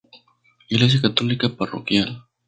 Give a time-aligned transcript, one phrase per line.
[0.71, 2.27] Iglesia católica parroquial.